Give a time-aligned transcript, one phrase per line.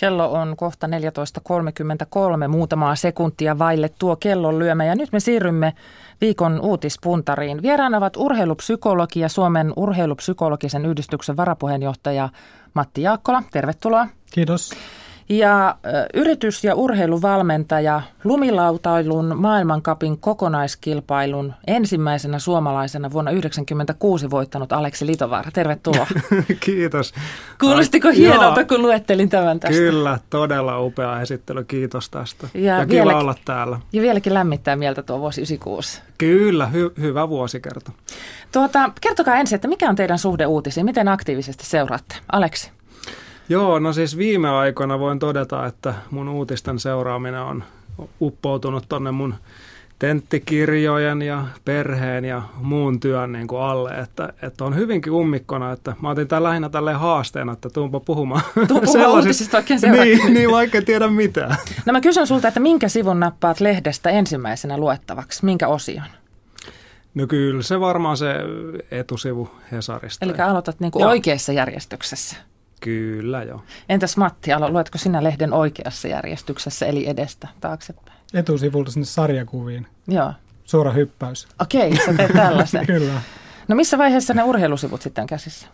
[0.00, 5.72] Kello on kohta 14.33, muutamaa sekuntia vaille tuo kellon lyömä ja nyt me siirrymme
[6.20, 7.62] viikon uutispuntariin.
[7.62, 12.28] Vieraana ovat urheilupsykologi ja Suomen urheilupsykologisen yhdistyksen varapuheenjohtaja
[12.74, 13.42] Matti Jaakkola.
[13.52, 14.06] Tervetuloa.
[14.30, 14.70] Kiitos
[15.30, 15.76] ja
[16.14, 25.50] yritys- ja urheiluvalmentaja lumilautailun maailmankapin kokonaiskilpailun ensimmäisenä suomalaisena vuonna 1996 voittanut Aleksi Litovaara.
[25.50, 26.06] Tervetuloa.
[26.60, 27.14] Kiitos.
[27.60, 28.66] Kuulostiko Ai, hienolta, joo.
[28.68, 29.76] kun luettelin tämän tästä?
[29.76, 31.64] Kyllä, todella upea esittely.
[31.64, 32.48] Kiitos tästä.
[32.54, 33.80] Ja, ja kiva olla täällä.
[33.92, 36.02] Ja vieläkin lämmittää mieltä tuo vuosi 96.
[36.18, 37.92] Kyllä, hy- hyvä vuosikerta.
[38.52, 40.86] Tuota, kertokaa ensin, että mikä on teidän suhde uutisiin?
[40.86, 42.16] Miten aktiivisesti seuraatte?
[42.32, 42.70] Aleksi.
[43.50, 47.64] Joo, no siis viime aikoina voin todeta, että mun uutisten seuraaminen on
[48.20, 49.34] uppoutunut tonne mun
[49.98, 55.94] tenttikirjojen ja perheen ja muun työn niin kuin alle, että, että on hyvinkin ummikkona, että
[56.02, 58.42] mä otin tämän lähinnä tälleen haasteena, että tuunpa puhumaan.
[58.68, 61.56] Tuu puhumaan uutisista oikein niin, niin, vaikka en tiedä mitään.
[61.86, 66.06] No mä kysyn sulta, että minkä sivun nappaat lehdestä ensimmäisenä luettavaksi, minkä osion?
[67.14, 68.34] No kyllä se varmaan se
[68.90, 70.24] etusivu Hesarista.
[70.24, 72.36] Eli aloitat niin kuin oikeassa järjestyksessä.
[72.80, 73.62] Kyllä joo.
[73.88, 78.18] Entäs Matti, alo, luetko sinä lehden oikeassa järjestyksessä, eli edestä taaksepäin?
[78.34, 79.86] Etusivulta sinne sarjakuviin.
[80.08, 80.32] Joo.
[80.64, 81.48] Suora hyppäys.
[81.60, 82.86] Okei, sä teet tällaisen.
[82.86, 83.20] Kyllä.
[83.68, 85.66] No missä vaiheessa ne urheilusivut sitten on käsissä?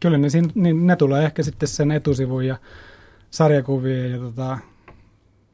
[0.00, 2.56] Kyllä ne, niin ne tulee ehkä sitten sen etusivun ja
[3.30, 4.58] sarjakuvien ja tota,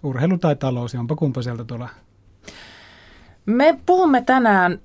[0.03, 1.89] urheilu tai talous, onpa kumpa sieltä tulee.
[3.47, 4.78] Me puhumme tänään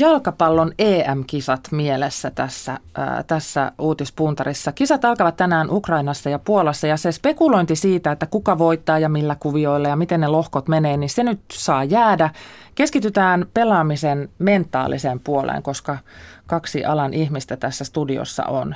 [0.00, 2.78] jalkapallon EM-kisat mielessä tässä,
[3.26, 4.72] tässä uutispuntarissa.
[4.72, 9.36] Kisat alkavat tänään Ukrainassa ja Puolassa ja se spekulointi siitä, että kuka voittaa ja millä
[9.40, 12.30] kuvioilla ja miten ne lohkot menee, niin se nyt saa jäädä.
[12.74, 15.98] Keskitytään pelaamisen mentaaliseen puoleen, koska
[16.46, 18.74] kaksi alan ihmistä tässä studiossa on.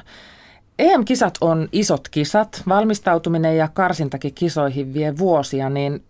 [0.79, 2.63] EM-kisat on isot kisat.
[2.69, 6.03] Valmistautuminen ja karsintakin kisoihin vie vuosia, niin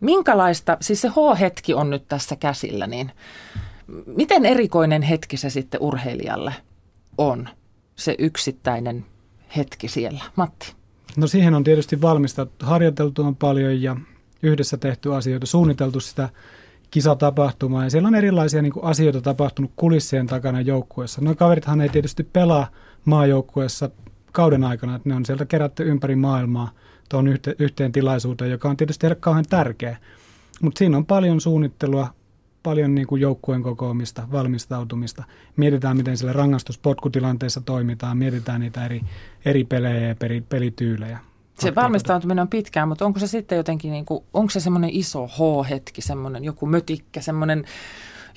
[0.00, 3.12] minkälaista, siis se H-hetki on nyt tässä käsillä, niin
[4.06, 6.54] miten erikoinen hetki se sitten urheilijalle
[7.18, 7.48] on,
[7.96, 9.04] se yksittäinen
[9.56, 10.20] hetki siellä?
[10.36, 10.72] Matti.
[11.16, 13.96] No siihen on tietysti valmistettu, harjoiteltu on paljon ja
[14.42, 16.28] yhdessä tehty asioita, suunniteltu sitä
[16.90, 21.20] kisatapahtumaa ja siellä on erilaisia niin kuin, asioita tapahtunut kulissien takana joukkueessa.
[21.20, 22.66] No kaverithan ei tietysti pelaa
[23.04, 23.90] maajoukkueessa
[24.32, 26.70] kauden aikana, että ne on sieltä kerätty ympäri maailmaa
[27.10, 29.96] tuon yhte, yhteen tilaisuuteen, joka on tietysti heille kauhean tärkeä.
[30.62, 32.08] Mutta siinä on paljon suunnittelua,
[32.62, 35.24] paljon niin kuin joukkueen kokoamista, valmistautumista.
[35.56, 39.00] Mietitään, miten siellä rangaistuspotkutilanteessa toimitaan, mietitään niitä eri,
[39.44, 41.18] eri pelejä ja peri, pelityylejä.
[41.58, 45.26] Se valmistautuminen on pitkään, mutta onko se sitten jotenkin, niin kuin, onko se semmoinen iso
[45.26, 47.64] H-hetki, semmoinen joku mötikkä, semmoinen,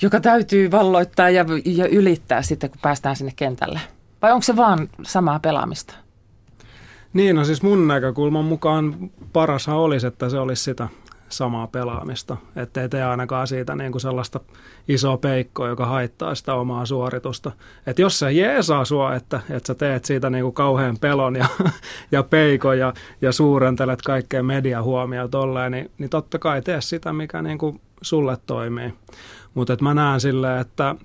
[0.02, 3.80] joka täytyy valloittaa ja, ja ylittää sitten, kun päästään sinne kentälle?
[4.22, 6.03] Vai onko se vaan samaa pelaamista?
[7.14, 10.88] Niin, no siis mun näkökulman mukaan parashan olisi, että se olisi sitä
[11.30, 12.38] samaa pelaamista.
[12.56, 14.40] Että ei tee ainakaan siitä niin kuin sellaista
[14.88, 17.52] isoa peikkoa, joka haittaa sitä omaa suoritusta.
[17.88, 21.48] Että jos se jeesaa sua, että, että sä teet siitä niin kuin kauhean pelon ja,
[22.12, 27.42] ja peikon ja, ja suurentelet kaikkea mediahuomioon tolleen, niin, niin totta kai tee sitä, mikä
[27.42, 28.94] niin kuin sulle toimii.
[29.54, 30.96] Mutta mä näen silleen, että,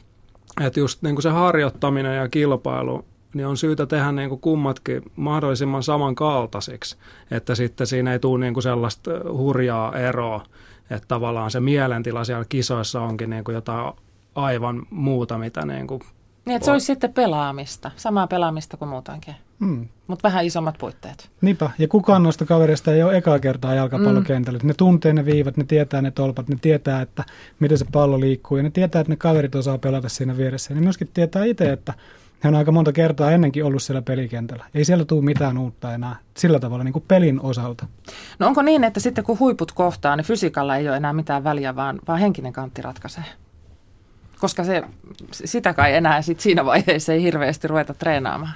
[0.67, 3.05] että just niin kuin se harjoittaminen ja kilpailu
[3.39, 6.97] niin on syytä tehdä niin kuin kummatkin mahdollisimman samankaltaisiksi,
[7.31, 10.43] että sitten siinä ei tule niin kuin sellaista hurjaa eroa,
[10.91, 13.93] että tavallaan se mielentila siellä kisoissa onkin niin kuin jotain
[14.35, 16.01] aivan muuta, mitä niin kuin
[16.49, 19.89] niin, että se olisi sitten pelaamista, samaa pelaamista kuin muutenkin, mm.
[20.07, 21.31] mutta vähän isommat puitteet.
[21.41, 24.59] Niinpä, ja kukaan noista kavereista ei ole ekaa kertaa jalkapallokentällä.
[24.59, 24.67] Mm.
[24.67, 27.25] Ne tuntee ne viivat, ne tietää ne tolpat, ne tietää, että
[27.61, 30.73] miten se pallo liikkuu, ja ne tietää, että ne kaverit osaa pelata siinä vieressä.
[30.73, 31.95] Ja ne myöskin tietää itse, että
[32.41, 34.65] hän on aika monta kertaa ennenkin ollut siellä pelikentällä.
[34.75, 37.87] Ei siellä tule mitään uutta enää sillä tavalla niin kuin pelin osalta.
[38.39, 41.77] No onko niin, että sitten kun huiput kohtaa, niin fysiikalla ei ole enää mitään väliä,
[41.77, 43.25] vaan, vaan henkinen kantti ratkaisee?
[44.39, 44.83] Koska se,
[45.33, 48.53] sitä kai enää sit siinä vaiheessa ei hirveästi ruveta treenaamaan.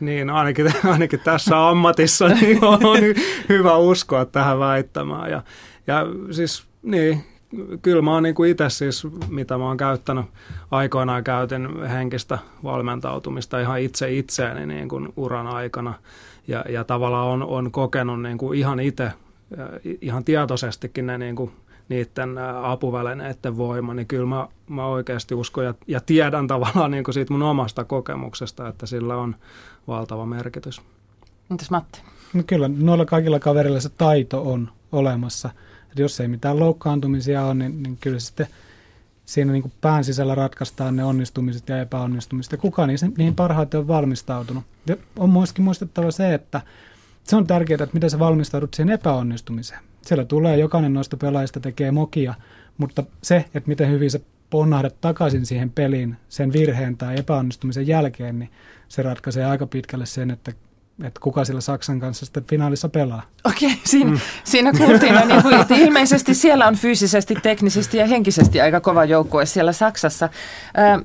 [0.00, 3.00] Niin, ainakin, ainakin tässä ammatissa niin on
[3.48, 5.30] hyvä uskoa tähän väittämään.
[5.30, 5.42] Ja,
[5.86, 7.24] ja siis niin,
[7.82, 10.26] kyllä mä oon niin kuin itse siis, mitä mä oon käyttänyt,
[10.70, 15.94] aikoinaan käytin henkistä valmentautumista ihan itse itseäni niin kuin uran aikana.
[16.48, 19.12] Ja, ja tavallaan on, on kokenut niin kuin ihan itse,
[20.00, 21.52] ihan tietoisestikin ne niin kuin
[21.88, 27.14] niiden apuvälineiden voima, niin kyllä mä, mä oikeasti uskon ja, ja tiedän tavallaan niin kuin
[27.14, 29.36] siitä mun omasta kokemuksesta, että sillä on
[29.88, 30.82] valtava merkitys.
[31.48, 32.02] Mitäs Matti?
[32.34, 35.50] No kyllä, noilla kaikilla kaverilla se taito on olemassa–
[35.94, 38.46] että jos ei mitään loukkaantumisia ole, niin, niin kyllä sitten
[39.26, 42.52] siinä niin kuin pään sisällä ratkaistaan ne onnistumiset ja epäonnistumiset.
[42.52, 44.64] Ja kuka niihin, niihin parhaiten on valmistautunut.
[44.86, 46.60] Ja on myöskin muistettava se, että
[47.24, 49.80] se on tärkeää, että miten sä valmistaudut siihen epäonnistumiseen.
[50.02, 52.34] Siellä tulee, jokainen noista pelaajista tekee mokia,
[52.78, 54.20] mutta se, että miten hyvin sä
[54.50, 58.50] ponnahdat takaisin siihen peliin sen virheen tai epäonnistumisen jälkeen, niin
[58.88, 60.52] se ratkaisee aika pitkälle sen, että
[61.02, 63.22] että kuka sillä Saksan kanssa sitten finaalissa pelaa.
[63.44, 64.20] Okei, siinä, mm.
[64.44, 69.46] siinä kuultiin, niin kuin, että ilmeisesti siellä on fyysisesti, teknisesti ja henkisesti aika kova joukkue
[69.46, 70.28] siellä Saksassa.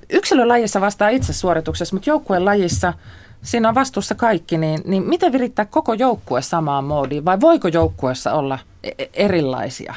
[0.10, 2.94] Yksilölajissa vastaa itse suorituksessa, mutta joukkueen lajissa
[3.42, 8.34] siinä on vastuussa kaikki, niin, niin miten virittää koko joukkue samaan moodiin vai voiko joukkueessa
[8.34, 9.96] olla e-, e-, erilaisia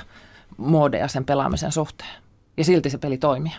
[0.57, 2.23] moodeja sen pelaamisen suhteen
[2.57, 3.53] ja silti se peli toimii?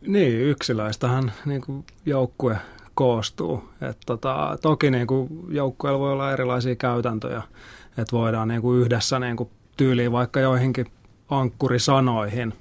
[0.00, 2.58] Niin, yksilöistähän niin joukkue
[3.00, 3.68] koostuu.
[3.80, 7.42] Et tota, toki niin kuin joukkueella voi olla erilaisia käytäntöjä,
[7.98, 10.86] että voidaan niin kuin yhdessä niin kuin tyyliin vaikka joihinkin
[11.28, 12.54] ankkurisanoihin,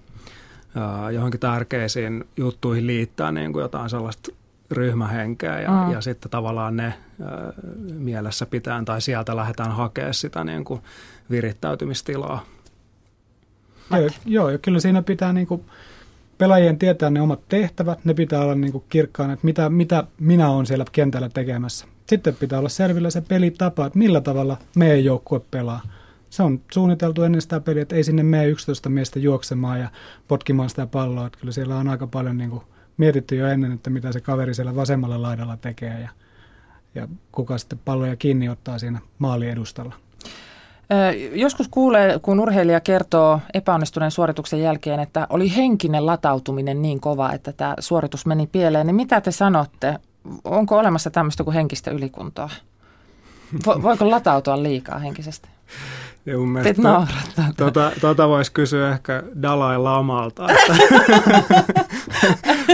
[1.13, 4.31] johonkin tärkeisiin juttuihin liittää niin kuin jotain sellaista
[4.71, 5.91] ryhmähenkeä ja, mm.
[5.91, 6.83] ja sitten tavallaan ne
[7.23, 7.53] ää,
[7.93, 10.81] mielessä pitää tai sieltä lähdetään hakemaan sitä niin kuin
[11.29, 12.45] virittäytymistilaa.
[13.91, 15.65] Joo, joo, ja kyllä siinä pitää niin kuin
[16.39, 20.49] pelaajien tietää ne omat tehtävät, ne pitää olla niin kuin kirkkaana, että mitä, mitä minä
[20.49, 21.85] olen siellä kentällä tekemässä.
[22.07, 25.81] Sitten pitää olla selvillä se pelitapa, että millä tavalla meidän joukkue pelaa.
[26.29, 29.89] Se on suunniteltu ennen sitä peliä, että ei sinne mene 11 miestä juoksemaan ja
[30.27, 31.27] potkimaan sitä palloa.
[31.27, 32.61] Että kyllä siellä on aika paljon niin kuin
[32.97, 36.09] mietitty jo ennen, että mitä se kaveri siellä vasemmalla laidalla tekee ja,
[36.95, 39.95] ja kuka sitten palloja kiinni ottaa siinä maaliedustalla.
[41.33, 47.51] Joskus kuulee, kun urheilija kertoo epäonnistuneen suorituksen jälkeen, että oli henkinen latautuminen niin kova, että
[47.53, 49.95] tämä suoritus meni pieleen, niin mitä te sanotte?
[50.43, 52.49] Onko olemassa tämmöistä kuin henkistä ylikuntoa?
[53.81, 55.49] Voiko latautua liikaa henkisesti?
[56.25, 56.81] Ja mun mielestä
[57.57, 60.75] tuota, tuota voisi kysyä ehkä Dalai Lamalta, että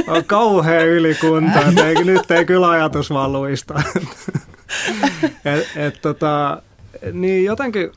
[0.13, 3.81] on kauhea ylikunta, että ei, nyt ei kyllä ajatus vaan luista.
[5.45, 6.61] et, et, tota,
[7.13, 7.91] niin jotenkin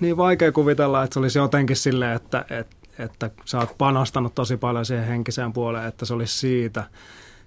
[0.00, 4.56] niin vaikea kuvitella, että se olisi jotenkin silleen, että, että, että sä oot panostanut tosi
[4.56, 6.84] paljon siihen henkiseen puoleen, että se olisi siitä.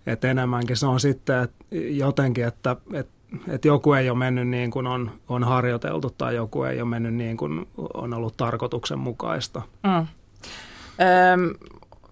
[0.05, 3.13] Että enemmänkin se on sitten että jotenkin, että, että,
[3.47, 7.13] että joku ei ole mennyt niin kuin on, on harjoiteltu tai joku ei ole mennyt
[7.13, 9.61] niin kuin on ollut tarkoituksenmukaista.
[9.83, 9.97] Mm.
[9.97, 10.07] Öm,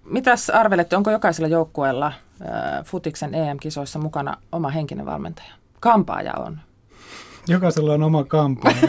[0.06, 5.54] mitäs arvelette, onko jokaisella joukkueella äh, Futiksen EM-kisoissa mukana oma henkinen valmentaja?
[5.80, 6.60] Kampaaja on.
[7.47, 8.88] Jokaisella on oma kampaaja.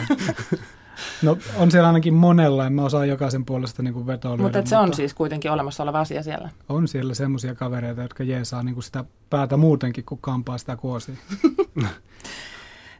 [1.21, 4.77] No on siellä ainakin monella, en mä osaa jokaisen puolesta niin kuin vetoa mutta, se
[4.77, 6.49] on siis kuitenkin olemassa oleva asia siellä.
[6.69, 11.15] On siellä semmoisia kavereita, jotka jeesaa niin kuin sitä päätä muutenkin, kun kampaa sitä kuosia.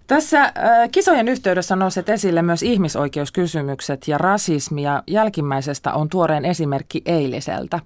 [0.08, 0.52] Tässä äh,
[0.92, 7.80] kisojen yhteydessä on nousseet esille myös ihmisoikeuskysymykset ja rasismi ja jälkimmäisestä on tuoreen esimerkki eiliseltä.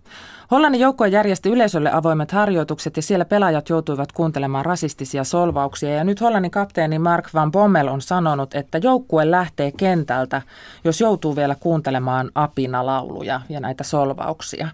[0.52, 5.90] Hollannin joukkue järjesti yleisölle avoimet harjoitukset ja siellä pelaajat joutuivat kuuntelemaan rasistisia solvauksia.
[5.90, 10.42] Ja nyt Hollannin kapteeni Mark van Bommel on sanonut, että joukkue lähtee kentältä,
[10.84, 14.68] jos joutuu vielä kuuntelemaan apina-lauluja ja näitä solvauksia.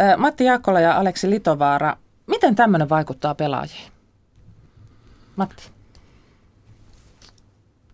[0.00, 3.92] Äh, Matti Jaakkola ja Aleksi Litovaara, miten tämmöinen vaikuttaa pelaajiin?
[5.36, 5.79] Matti.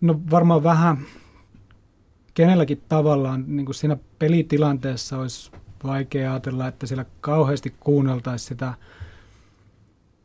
[0.01, 0.97] No varmaan vähän
[2.33, 5.51] kenelläkin tavallaan niin kuin siinä pelitilanteessa olisi
[5.83, 8.73] vaikea ajatella, että siellä kauheasti kuunneltaisiin sitä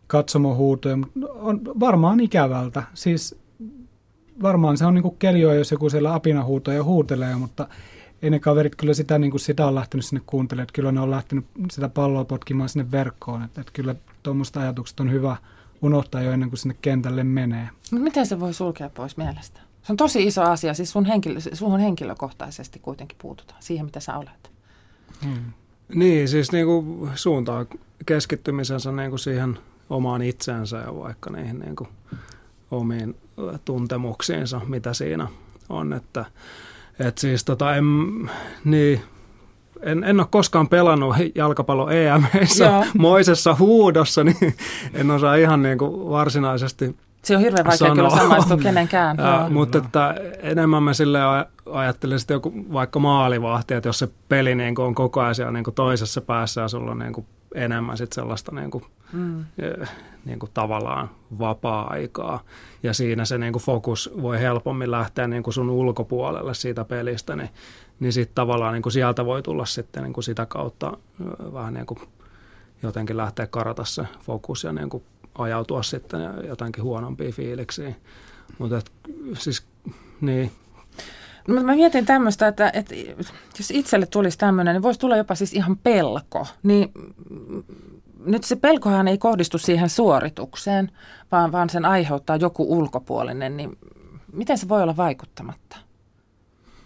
[0.07, 2.83] katsomohuutoja, mutta on varmaan ikävältä.
[2.95, 3.39] Siis
[4.43, 7.69] varmaan se on niin kuin keljoa, jos joku siellä apinahuutoja huutelee, mutta
[8.23, 10.63] ei ne kaverit kyllä sitä, niin kuin sitä on lähtenyt sinne kuuntelemaan.
[10.63, 13.43] Että kyllä ne on lähtenyt sitä palloa potkimaan sinne verkkoon.
[13.43, 15.37] Että, että kyllä tuommoista ajatukset on hyvä
[15.83, 17.69] unohtaa jo ennen kuin sinne kentälle menee.
[17.91, 19.61] Mutta miten se voi sulkea pois mielestä?
[19.83, 24.17] Se on tosi iso asia, siis sun, henkilö, sun henkilökohtaisesti kuitenkin puututaan siihen, mitä sä
[24.17, 24.51] olet.
[25.25, 25.53] Hmm.
[25.95, 27.67] Niin, siis niin kuin suuntaa
[28.07, 29.59] keskittymisensä niin kuin siihen
[29.91, 31.89] omaan itsensä ja vaikka niihin niin kuin
[32.71, 33.17] omiin
[33.65, 35.29] tuntemuksiinsa, mitä siinä
[35.69, 35.93] on.
[35.93, 36.25] Että,
[36.99, 37.85] et siis tota, en,
[38.65, 39.01] niin,
[39.83, 44.55] en, en ole koskaan pelannut jalkapallo EMissä moisessa huudossa, niin
[44.95, 47.95] en osaa ihan niin kuin varsinaisesti se on hirveän vaikea sanoa.
[47.95, 49.17] kyllä samaistua kenenkään.
[49.17, 51.19] Ja, mutta että enemmän mä sille
[51.73, 55.65] ajattelen sitten joku vaikka maalivahti, että jos se peli niin on koko ajan siellä niin
[55.75, 59.45] toisessa päässä ja sulla on niin enemmän sit sellaista niin kuin, mm.
[60.25, 62.41] niin kuin tavallaan vapaa-aikaa.
[62.83, 67.37] Ja siinä se niin kuin fokus voi helpommin lähteä niin kuin sun ulkopuolelle siitä pelistä,
[67.37, 67.51] niin,
[68.01, 70.97] niin sitten tavallaan niin kuin sieltä voi tulla sitten niin kuin sitä kautta
[71.53, 71.99] vähän niin kuin
[72.83, 75.05] jotenkin lähteä karata se fokus ja niin kuin
[75.39, 77.97] ajautua sitten jotenkin huonompiin fiiliksiin.
[78.59, 78.81] Mutta
[79.39, 79.67] siis,
[80.21, 80.53] niin.
[81.49, 82.95] No, mä mietin tämmöistä, että, että
[83.59, 86.47] jos itselle tulisi tämmöinen, niin voisi tulla jopa siis ihan pelko.
[86.63, 86.93] Niin
[88.27, 90.91] nyt se pelkohan ei kohdistu siihen suoritukseen,
[91.33, 93.79] vaan, vaan sen aiheuttaa joku ulkopuolinen, niin
[94.33, 95.77] miten se voi olla vaikuttamatta?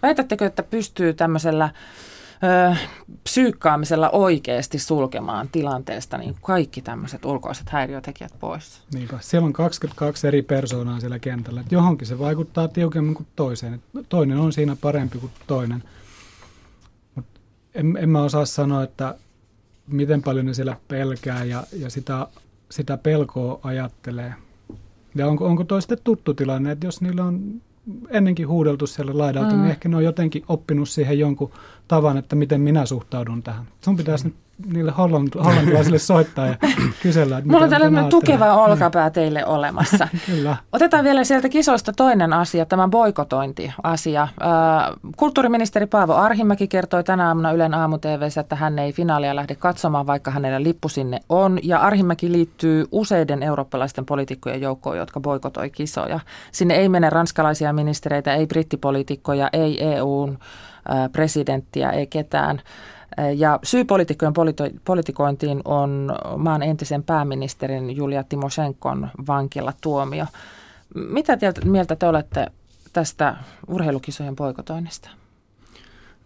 [0.02, 1.70] Väitättekö, että pystyy tämmöisellä
[2.42, 2.76] ö,
[3.24, 8.82] psyykkaamisella oikeasti sulkemaan tilanteesta niin kaikki tämmöiset ulkoiset häiriötekijät pois?
[8.94, 9.18] Niinpä.
[9.20, 11.60] Siellä on 22 eri persoonaa siellä kentällä.
[11.60, 13.82] Että johonkin se vaikuttaa tiukemmin kuin toiseen.
[14.08, 15.82] Toinen on siinä parempi kuin toinen.
[17.14, 17.26] Mut
[17.74, 19.14] en, en mä osaa sanoa, että
[19.86, 22.26] miten paljon ne siellä pelkää ja, ja sitä,
[22.70, 24.34] sitä pelkoa ajattelee.
[25.14, 27.62] Ja onko, onko toi tuttu tilanne, että jos niillä on
[28.10, 29.62] ennenkin huudeltu siellä laidalta, niin mm.
[29.62, 31.50] niin ehkä ne on jotenkin oppinut siihen jonkun
[31.88, 33.64] tavan, että miten minä suhtaudun tähän.
[33.84, 34.36] Sun pitäisi nyt
[34.72, 36.56] niille hollantilaisille soittaa ja
[37.02, 37.42] kysellä.
[37.44, 40.08] Mulla on tällainen tukeva olkapää teille olemassa.
[40.26, 40.56] Kyllä.
[40.72, 44.28] Otetaan vielä sieltä kisoista toinen asia, tämä boikotointiasia.
[45.16, 47.98] Kulttuuriministeri Paavo Arhimäki kertoi tänä aamuna Ylen aamu
[48.40, 51.58] että hän ei finaalia lähde katsomaan, vaikka hänellä lippu sinne on.
[51.62, 56.20] Ja Arhimäki liittyy useiden eurooppalaisten poliitikkojen joukkoon, jotka boikotoi kisoja.
[56.52, 60.38] Sinne ei mene ranskalaisia ministereitä, ei brittipoliitikkoja, ei EUn
[61.12, 62.62] presidenttiä, ei ketään.
[63.36, 64.32] Ja syy poliitikkojen
[64.84, 69.08] politikointiin on maan entisen pääministerin Julia Timoshenkon
[69.80, 70.26] tuomio.
[70.94, 72.46] Mitä mieltä te olette
[72.92, 73.36] tästä
[73.66, 75.10] urheilukisojen poikotoinnista?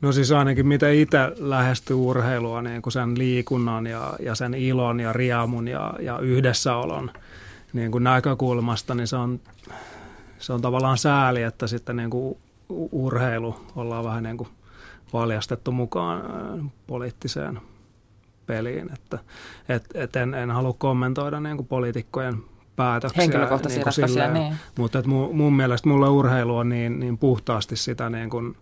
[0.01, 5.01] No siis ainakin mitä itse lähestyy urheilua niin kuin sen liikunnan ja, ja sen ilon
[5.01, 7.11] ja riemun ja, ja yhdessäolon
[7.73, 9.41] niin kuin näkökulmasta, niin se on,
[10.39, 12.39] se on tavallaan sääli, että sitten niin kuin
[12.93, 14.49] urheilu ollaan vähän niin kuin
[15.13, 16.23] valjastettu mukaan
[16.87, 17.61] poliittiseen
[18.47, 18.93] peliin.
[18.93, 19.19] Että,
[19.69, 22.43] et, et en, en halua kommentoida niin kuin poliitikkojen
[22.77, 23.23] päätöksiä.
[23.23, 24.57] Henkilökohtaisia niin ratkaisuja, silleen, niin.
[24.79, 28.57] Mutta et mun, mun mielestä mulle urheilu on niin, niin puhtaasti sitä niin kuin,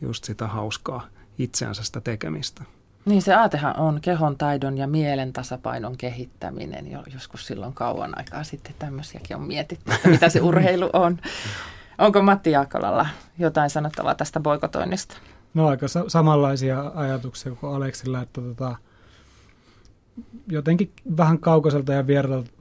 [0.00, 1.06] just sitä hauskaa
[1.38, 2.64] itseänsä sitä tekemistä.
[3.04, 6.90] Niin se aatehan on kehon taidon ja mielen tasapainon kehittäminen.
[6.90, 11.18] Jo, joskus silloin kauan aikaa sitten tämmöisiäkin on mietitty, että mitä se urheilu on.
[11.98, 13.06] Onko Matti Jaakolalla
[13.38, 15.16] jotain sanottavaa tästä boikotoinnista?
[15.54, 18.76] No aika sa- samanlaisia ajatuksia kuin Aleksilla, että tota,
[20.48, 22.06] jotenkin vähän kaukaiselta ja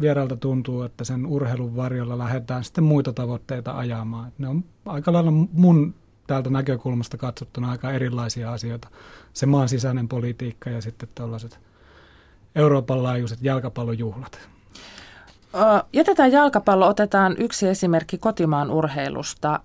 [0.02, 4.32] vieralta, tuntuu, että sen urheilun varjolla lähdetään sitten muita tavoitteita ajamaan.
[4.38, 5.94] Ne on aika lailla mun
[6.28, 8.88] täältä näkökulmasta katsottuna aika erilaisia asioita.
[9.34, 11.60] Se maan sisäinen politiikka ja sitten tällaiset
[12.56, 14.50] Euroopan laajuiset jalkapallojuhlat.
[15.94, 19.60] Jätetään jalkapallo, otetaan yksi esimerkki kotimaan urheilusta.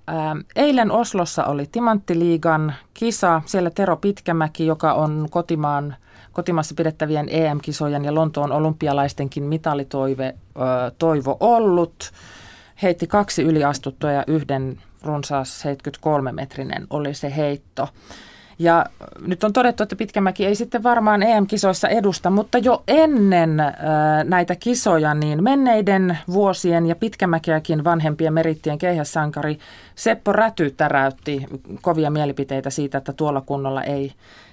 [0.57, 5.97] Eilen Oslossa oli Timanttiliigan kisa, siellä Tero Pitkämäki, joka on kotimaan,
[6.33, 10.35] kotimaassa pidettävien EM-kisojen ja Lontoon olympialaistenkin mitalitoive
[10.99, 12.11] toivo ollut.
[12.83, 17.89] Heitti kaksi yliastuttua ja yhden runsaas 73-metrinen oli se heitto.
[18.59, 18.87] Ja
[19.27, 23.57] nyt on todettu, että Pitkämäki ei sitten varmaan EM-kisoissa edusta, mutta jo ennen
[24.25, 29.59] näitä kisoja, niin menneiden vuosien ja Pitkämäkiäkin vanhempien merittien keihäsankari
[29.95, 31.47] Seppo Räty täräytti
[31.83, 34.13] kovia mielipiteitä siitä, että tuolla kunnolla ei,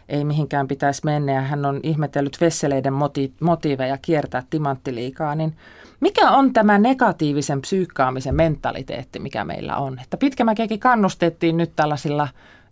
[0.09, 1.31] ei mihinkään pitäisi mennä.
[1.31, 5.55] Ja hän on ihmetellyt vesseleiden moti- motiiveja kiertää timanttiliikaa, niin
[5.99, 9.99] mikä on tämä negatiivisen psyykkaamisen mentaliteetti, mikä meillä on?
[10.03, 12.27] Että Pitkämäkiäkin kannustettiin nyt tällaisilla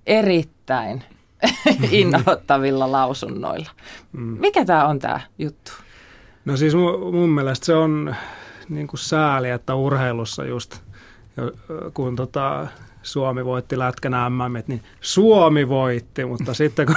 [0.08, 1.04] erittäin
[1.92, 3.70] innoittavilla lausunnoilla.
[4.12, 4.38] Mm.
[4.40, 5.72] Mikä tämä on tämä juttu?
[6.46, 8.16] No siis mun, mun mielestä se on
[8.70, 10.82] niin kuin sääli, että urheilussa just
[11.94, 12.68] kun tota,
[13.04, 16.96] Suomi voitti lätkän MM, niin Suomi voitti, mutta sitten kun,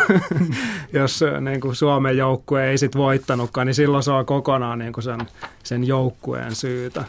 [1.01, 5.05] jos niin kuin Suomen joukkue ei sit voittanutkaan, niin silloin se on kokonaan niin kuin
[5.05, 5.21] sen,
[5.63, 7.05] sen joukkueen syytä.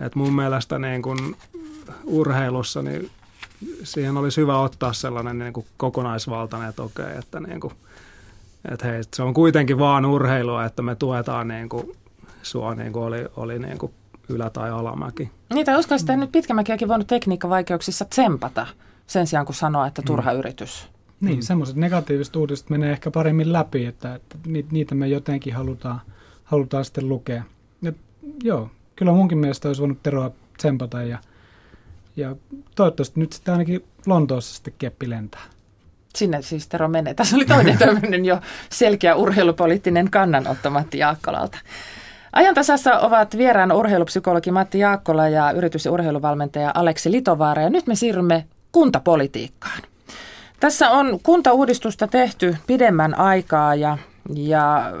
[0.00, 1.36] Et mun mielestä niin kuin
[2.04, 3.10] urheilussa niin
[3.82, 7.72] siihen olisi hyvä ottaa sellainen niin kuin kokonaisvaltainen, että okei, että, niin kuin,
[8.70, 11.92] että hei, se on kuitenkin vaan urheilua, että me tuetaan niin kuin,
[12.42, 13.92] sua niin kuin oli, oli niin kuin
[14.28, 15.30] ylä- tai alamäki.
[15.54, 18.66] Niitä uskon, että nyt pitkämäkiäkin voinut tekniikkavaikeuksissa tsempata
[19.06, 20.38] sen sijaan, kun sanoa, että turha mm.
[20.38, 20.88] yritys.
[21.20, 21.42] Niin, mm.
[21.42, 24.38] semmoiset negatiiviset uutiset menee ehkä paremmin läpi, että, että
[24.70, 26.00] niitä me jotenkin halutaan,
[26.44, 27.42] halutaan sitten lukea.
[27.82, 27.92] Ja,
[28.42, 31.18] joo, kyllä munkin mielestä olisi voinut Teroa tsempata ja–
[32.16, 32.36] ja
[32.74, 35.42] toivottavasti nyt sitten ainakin Lontoossa sitten keppi lentää.
[36.14, 37.14] Sinne siis Tero menee.
[37.14, 38.40] Tässä oli toinen tämmöinen jo
[38.70, 41.58] selkeä urheilupoliittinen kannanotto Matti Jaakkolalta.
[42.32, 47.62] Ajantasassa ovat vieraan urheilupsykologi Matti Jaakkola ja yritys- ja urheiluvalmentaja Aleksi Litovaara.
[47.62, 49.82] Ja nyt me siirrymme kuntapolitiikkaan.
[50.60, 53.98] Tässä on kuntauudistusta tehty pidemmän aikaa ja
[54.34, 54.92] ja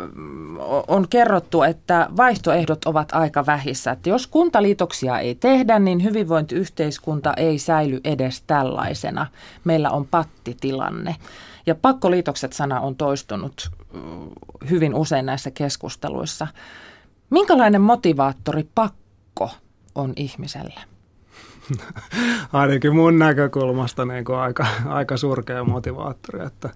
[0.88, 3.90] on kerrottu, että vaihtoehdot ovat aika vähissä.
[3.90, 9.26] Että jos kuntaliitoksia ei tehdä, niin hyvinvointiyhteiskunta ei säily edes tällaisena.
[9.64, 11.16] Meillä on pattitilanne.
[11.66, 14.00] Ja pakkoliitokset-sana on toistunut mm,
[14.70, 16.46] hyvin usein näissä keskusteluissa.
[17.30, 19.50] Minkälainen motivaattori pakko
[19.94, 20.80] on ihmiselle?
[22.52, 26.70] Ainakin mun näkökulmasta niin kuin aika, aika surkea motivaattori, että,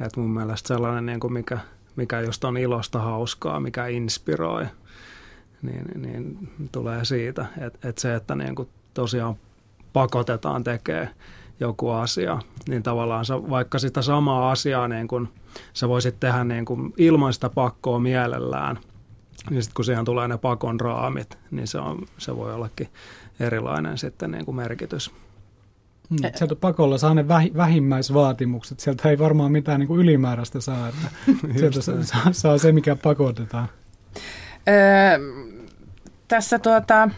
[0.00, 1.58] että mun mielestä sellainen, niin kuin mikä,
[1.96, 4.66] mikä just on ilosta hauskaa, mikä inspiroi,
[5.62, 9.34] niin, niin tulee siitä, että, että se, että niin kuin tosiaan
[9.92, 11.10] pakotetaan tekemään
[11.60, 15.28] joku asia, niin tavallaan sä, vaikka sitä samaa asiaa niin kun,
[15.72, 18.78] sä voisit tehdä niin kun ilman sitä pakkoa mielellään,
[19.50, 22.88] niin sitten kun siihen tulee ne pakon raamit, niin se, on, se voi ollakin
[23.40, 25.10] erilainen sitten niin kuin merkitys.
[26.10, 28.80] Mm, sieltä pakolla saa ne vähimmäisvaatimukset.
[28.80, 30.88] Sieltä ei varmaan mitään niin kuin ylimääräistä saa.
[30.88, 31.08] Että
[31.58, 33.68] sieltä saa, saa se, mikä pakotetaan.
[34.68, 35.18] Öö,
[36.28, 37.08] tässä tuota,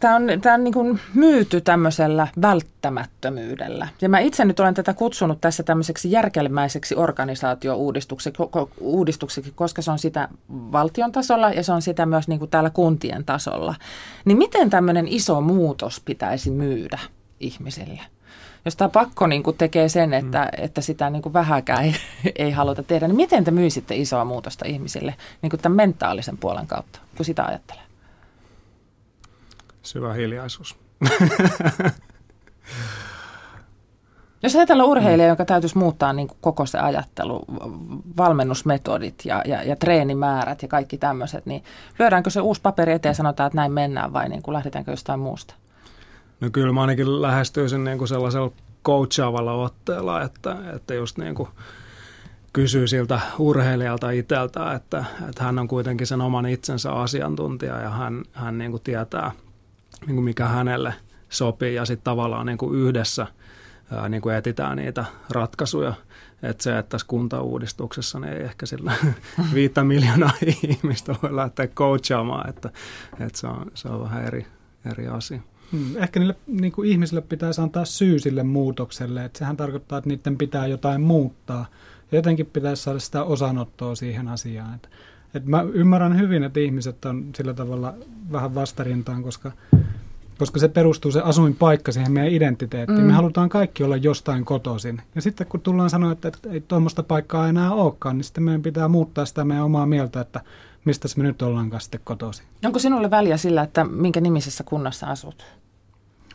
[0.00, 3.88] Tämä on, tämä on niin kuin myyty tämmöisellä välttämättömyydellä.
[4.00, 10.28] Ja mä itse nyt olen tätä kutsunut tässä tämmöiseksi järkelmäiseksi organisaatio-uudistukseksi, koska se on sitä
[10.48, 13.74] valtion tasolla ja se on sitä myös niin kuin täällä kuntien tasolla.
[14.24, 16.98] Niin miten tämmöinen iso muutos pitäisi myydä
[17.40, 18.00] ihmisille?
[18.64, 20.64] Jos tämä pakko niin kuin tekee sen, että, mm.
[20.64, 21.94] että sitä niin kuin vähäkään ei,
[22.44, 26.66] ei haluta tehdä, niin miten te myisitte isoa muutosta ihmisille niin kuin tämän mentaalisen puolen
[26.66, 27.82] kautta, kun sitä ajattelee?
[29.82, 30.76] Syvä hiljaisuus.
[34.42, 35.32] Jos ajatellaan urheilija, mm.
[35.32, 37.44] joka täytyisi muuttaa niin kuin koko se ajattelu,
[38.16, 41.64] valmennusmetodit ja, ja, ja treenimäärät ja kaikki tämmöiset, niin
[41.98, 45.20] lyödäänkö se uusi paperi eteen ja sanotaan, että näin mennään vai niin kuin lähdetäänkö jostain
[45.20, 45.54] muusta?
[46.40, 48.52] No kyllä mä ainakin lähestyisin niin kuin sellaisella
[48.84, 51.48] coachaavalla otteella, että, että just niin kuin
[52.52, 58.24] kysyy siltä urheilijalta itseltä, että, että hän on kuitenkin sen oman itsensä asiantuntija ja hän,
[58.32, 59.32] hän niin kuin tietää–
[60.06, 60.94] niin kuin mikä hänelle
[61.28, 63.26] sopii ja sitten tavallaan niin kuin yhdessä
[63.90, 65.94] ää, niin kuin etitään niitä ratkaisuja.
[66.42, 68.92] Että se, että tässä kuntauudistuksessa niin ei ehkä sillä
[69.54, 70.30] viittä miljoonaa
[70.62, 72.70] ihmistä voi lähteä coachaamaan, että,
[73.20, 74.46] että se, on, se on vähän eri,
[74.90, 75.40] eri asia.
[75.72, 80.10] Hmm, ehkä niille niin kuin ihmisille pitäisi antaa syy sille muutokselle, että sehän tarkoittaa, että
[80.10, 81.66] niiden pitää jotain muuttaa.
[82.12, 84.74] Ja jotenkin pitäisi saada sitä osanottoa siihen asiaan.
[84.74, 84.88] Että,
[85.34, 87.94] että mä ymmärrän hyvin, että ihmiset on sillä tavalla
[88.32, 89.52] vähän vastarintaan, koska
[90.38, 93.00] koska se perustuu se asuinpaikka siihen meidän identiteettiin.
[93.00, 93.06] Mm.
[93.06, 95.02] Me halutaan kaikki olla jostain kotoisin.
[95.14, 98.62] Ja sitten kun tullaan sanoa, että, että ei tuommoista paikkaa enää olekaan, niin sitten meidän
[98.62, 100.40] pitää muuttaa sitä meidän omaa mieltä, että
[100.84, 102.46] mistä me nyt ollaankaan sitten kotoisin.
[102.64, 105.44] Onko sinulle väliä sillä, että minkä nimisessä kunnassa asut?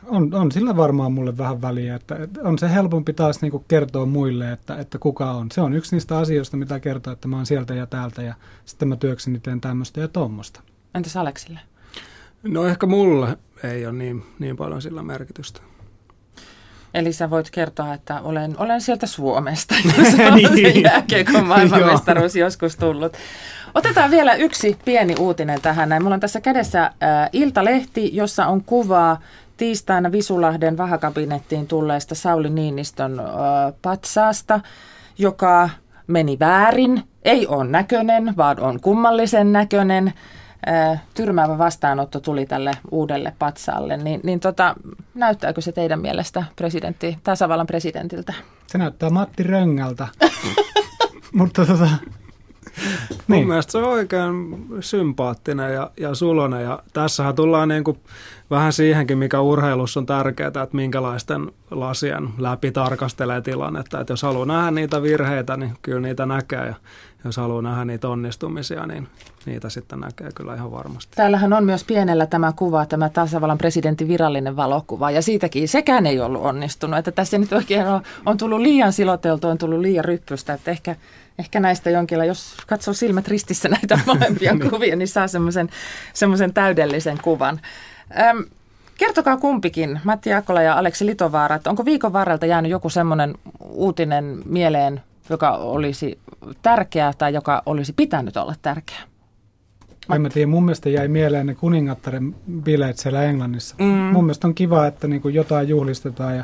[0.07, 3.65] On, on sillä varmaan mulle vähän väliä, että, että on se helpompi taas niin kuin
[3.67, 5.51] kertoa muille, että, että kuka on.
[5.51, 8.33] Se on yksi niistä asioista, mitä kertoo, että mä oon sieltä ja täältä ja
[8.65, 10.61] sitten mä työkseni teen tämmöistä ja tuommoista.
[10.95, 11.59] Entäs Aleksille?
[12.43, 15.61] No ehkä mulle ei ole niin, niin paljon sillä merkitystä.
[16.93, 20.13] Eli sä voit kertoa, että olen, olen sieltä Suomesta, jos
[20.53, 20.83] niin.
[20.83, 23.13] jääkiekon maailmanmestaruus joskus tullut.
[23.75, 25.89] Otetaan vielä yksi pieni uutinen tähän.
[25.89, 26.03] Näin.
[26.03, 26.91] Mulla on tässä kädessä äh,
[27.33, 29.21] Iltalehti, jossa on kuvaa
[29.63, 33.26] tiistaina Visulahden vahakabinettiin tulleesta Sauli Niinistön äh,
[33.82, 34.60] patsaasta,
[35.17, 35.69] joka
[36.08, 37.04] meni väärin.
[37.26, 40.13] Ei ole näköinen, vaan on kummallisen näköinen
[41.13, 44.76] tyrmäävä vastaanotto tuli tälle uudelle patsaalle, niin, niin tota,
[45.15, 48.34] näyttääkö se teidän mielestä presidentti, tasavallan presidentiltä?
[48.67, 50.08] Se näyttää Matti Röngältä,
[51.39, 51.89] mutta tota,
[53.27, 53.39] niin.
[53.39, 57.97] Mun mielestä se on oikein sympaattinen ja, ja sulonen ja tässähän tullaan niin kuin
[58.49, 63.99] vähän siihenkin, mikä urheilussa on tärkeää, että minkälaisten lasien läpi tarkastelee tilannetta.
[63.99, 66.75] Että jos haluaa nähdä niitä virheitä, niin kyllä niitä näkee ja
[67.25, 69.07] jos haluaa nähdä niitä onnistumisia, niin
[69.45, 71.12] niitä sitten näkee kyllä ihan varmasti.
[71.15, 76.19] Täällähän on myös pienellä tämä kuva, tämä tasavallan presidentin virallinen valokuva, ja siitäkin sekään ei
[76.19, 76.99] ollut onnistunut.
[76.99, 80.95] Että tässä nyt oikein on, on tullut liian siloteltu, on tullut liian ryppystä, että ehkä,
[81.39, 84.69] ehkä näistä jonkinlaista, jos katsoo silmät ristissä näitä molempia niin.
[84.69, 85.28] kuvia, niin saa
[86.13, 87.60] semmoisen täydellisen kuvan.
[88.19, 88.46] Öm,
[88.98, 94.41] kertokaa kumpikin, Matti Akola ja Aleksi Litovaara, että onko viikon varrelta jäänyt joku semmoinen uutinen
[94.46, 96.19] mieleen, joka olisi
[96.62, 99.12] tärkeä tai joka olisi pitänyt olla tärkeä?
[100.13, 103.75] En mä tiedä, mun mielestä jäi mieleen ne kuningattaren bileet siellä Englannissa.
[103.79, 103.85] Mm.
[103.85, 106.43] Mun mielestä on kiva, että niin kuin jotain juhlistetaan ja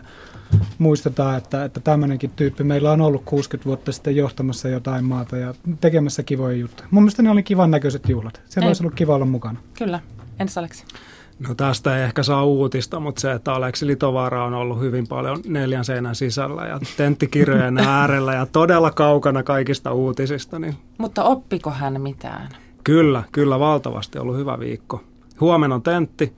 [0.77, 5.53] muistetaan, että, että tämmöinenkin tyyppi meillä on ollut 60 vuotta sitten johtamassa jotain maata ja
[5.81, 6.87] tekemässä kivoja juttuja.
[6.91, 8.41] Mun mielestä ne oli kivan näköiset juhlat.
[8.45, 8.69] Siellä ei.
[8.69, 9.59] olisi ollut kiva olla mukana.
[9.77, 9.99] Kyllä.
[10.39, 10.85] Entäs Aleksi?
[11.47, 15.41] No tästä ei ehkä saa uutista, mutta se, että Aleksi Litovaara on ollut hyvin paljon
[15.47, 20.59] neljän seinän sisällä ja tenttikirjojen äärellä ja todella kaukana kaikista uutisista.
[20.59, 20.75] Niin...
[20.97, 22.49] Mutta oppiko hän mitään?
[22.83, 25.03] Kyllä, kyllä valtavasti ollut hyvä viikko.
[25.39, 26.33] Huomenna on tentti,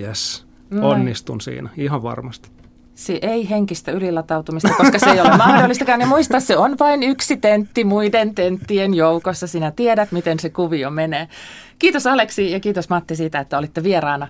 [0.00, 0.46] yes,
[0.82, 2.54] onnistun siinä, ihan varmasti.
[2.94, 6.00] Se ei henkistä ylilatautumista, koska se ei ole mahdollistakaan.
[6.00, 9.46] Ja muista, se on vain yksi tentti muiden tenttien joukossa.
[9.46, 11.28] Sinä tiedät, miten se kuvio menee.
[11.78, 14.28] Kiitos Aleksi ja kiitos Matti siitä, että olitte vieraana.